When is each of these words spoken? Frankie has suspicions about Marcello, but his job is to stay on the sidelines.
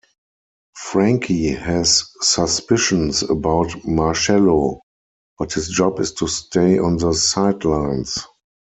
Frankie 0.75 1.51
has 1.51 2.09
suspicions 2.21 3.21
about 3.21 3.85
Marcello, 3.85 4.81
but 5.37 5.53
his 5.53 5.69
job 5.69 5.99
is 5.99 6.11
to 6.13 6.27
stay 6.27 6.79
on 6.79 6.97
the 6.97 7.13
sidelines. 7.13 8.17